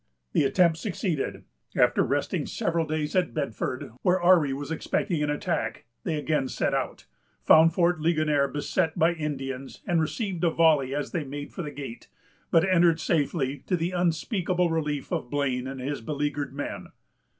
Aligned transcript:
The 0.33 0.45
attempt 0.45 0.77
succeeded. 0.79 1.43
After 1.75 2.01
resting 2.01 2.47
several 2.47 2.87
days 2.87 3.15
at 3.15 3.35
Bedford, 3.35 3.91
where 4.01 4.19
Ourry 4.19 4.51
was 4.51 4.71
expecting 4.71 5.21
an 5.21 5.29
attack, 5.29 5.85
they 6.05 6.15
again 6.15 6.47
set 6.47 6.73
out, 6.73 7.05
found 7.43 7.75
Fort 7.75 7.99
Ligonier 7.99 8.47
beset 8.47 8.97
by 8.97 9.13
Indians, 9.13 9.83
and 9.85 10.01
received 10.01 10.43
a 10.43 10.49
volley 10.49 10.95
as 10.95 11.11
they 11.11 11.23
made 11.23 11.53
for 11.53 11.61
the 11.61 11.69
gate; 11.69 12.07
but 12.49 12.67
entered 12.67 12.99
safely, 12.99 13.59
to 13.67 13.77
the 13.77 13.91
unspeakable 13.91 14.71
relief 14.71 15.11
of 15.11 15.29
Blane 15.29 15.67
and 15.67 15.79
his 15.79 16.01
beleaguered 16.01 16.51
men. 16.55 16.87